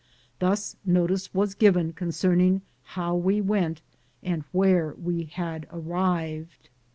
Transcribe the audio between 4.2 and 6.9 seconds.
and where we had arrived.